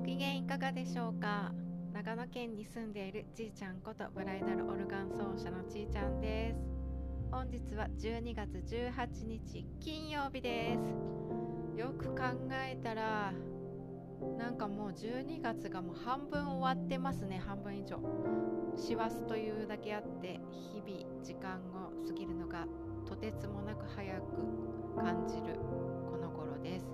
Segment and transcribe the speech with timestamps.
[0.00, 1.52] ご機嫌いかがでしょうか？
[1.92, 6.56] 長野県に住んでいるちーちゃんことブライダルオルガン奏者のちーちゃんです。
[7.30, 11.78] 本日は12月18日金曜日です。
[11.78, 13.34] よく考えたら
[14.38, 17.38] なんかもう12月がもう半分終わってますね。
[17.38, 18.00] 半分以上。
[18.76, 22.64] 師走というだけあって日々時間を過ぎるのが
[23.06, 25.58] とてつもなく早く感じる
[26.10, 26.86] この頃です、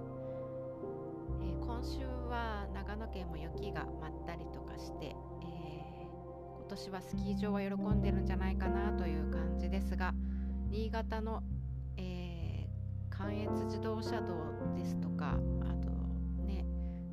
[2.97, 10.15] 長野県も雪が舞ったりとかして、えー、今年はスキー場は喜んでるんじゃないかなという感じですが
[10.71, 11.43] 新潟の、
[11.99, 14.33] えー、関越自動車道
[14.75, 15.91] ですとかあと
[16.43, 16.65] ね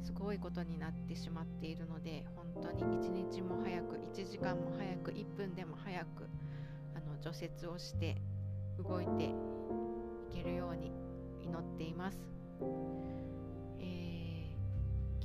[0.02, 6.30] すごいことになってしまっているので本当に一日も早く1時間も早く1分でも早く
[6.96, 8.16] あの除雪をして
[8.82, 9.34] 動いてい
[10.34, 10.94] けるように
[11.44, 12.18] 祈っています、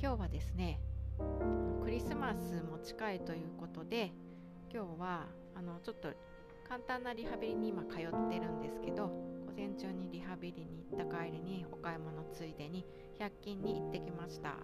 [0.01, 0.79] 今日はですね
[1.83, 4.13] クリスマスも近いということで
[4.73, 6.07] 今日はあのちょっと
[6.69, 12.85] 簡単なリハビリに今通ってるんですけど午前中にリハビリに行った帰りにお買い物ついでに
[13.19, 14.55] 100均に行ってきました。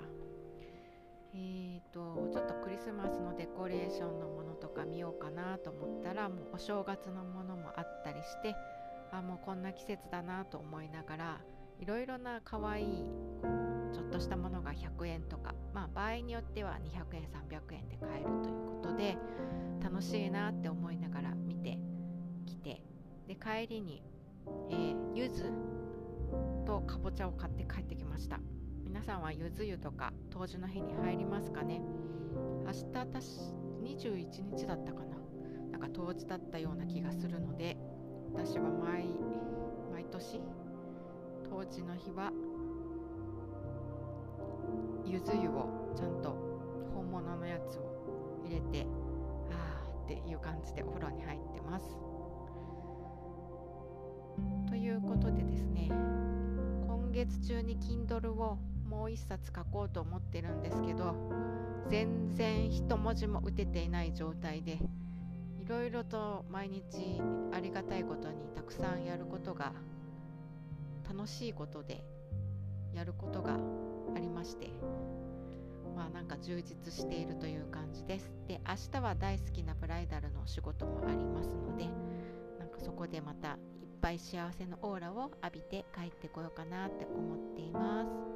[1.34, 8.56] えーとちょっとクリスマスのデコレーションのものとか見ようかなと思ったらもうお正月のものもあったりして
[9.12, 11.42] あもうこんな季節だなと思いながら
[11.82, 13.06] いろいろな可愛い
[13.44, 13.75] ちょっ
[14.16, 19.18] としたものが100円とか、まあ、場合によっては200円300円で買えるということで
[19.84, 21.78] 楽しいなって思いながら見て
[22.46, 22.82] きて
[23.28, 24.02] で帰りに、
[24.72, 25.44] えー、柚子
[26.66, 28.40] とかぼちゃを買って帰ってきました。
[28.84, 31.82] 皆さんはゆず湯とか冬至の日に入りますかね。
[32.66, 33.40] 明日私
[33.84, 35.18] 21日だったかな。
[35.72, 37.76] なんか冬至だったような気がするので
[38.34, 39.08] 私は毎
[39.92, 40.40] 毎年
[41.50, 42.32] 当時の日は
[45.06, 46.36] ゆず湯をちゃんと
[46.94, 48.88] 本物のやつを入れて
[49.52, 51.86] あーっていう感じでお風呂に入ってます。
[54.68, 58.58] ということでですね今月中に Kindle を
[58.90, 61.16] もう一冊書こうと思ってるんですけど
[61.90, 64.80] 全然一文字も打てていない状態で
[65.60, 67.22] いろいろと毎日
[67.54, 69.74] ありがたいことにたくさんやることが
[71.08, 72.04] 楽しいことで
[72.96, 73.60] やることが
[74.16, 74.70] ありまして
[75.96, 78.30] まあなんか充実しているという感じです。
[78.48, 81.86] で明日は大好きなブライダルのお仕事もありますので
[82.60, 88.36] なんかそこでまたいっぱい幸せのオーラを浴びて帰ってこようかなって思っています。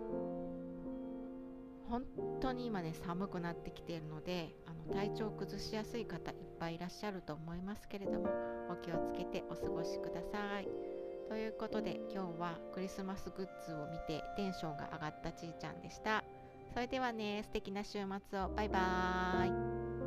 [1.89, 2.05] 本
[2.39, 8.29] 当に今ね寒くなってきているのであの体調を崩しやすい方いっぱいいらっしゃると思いますけれども
[8.69, 10.88] お気をつけてお過ごしください。
[11.29, 16.23] ということで今日はクリスマスグッズを見てテンションが上がったちーちゃんでした。
[16.73, 18.49] それではね素敵な週末を。
[18.49, 19.98] バイバーイ。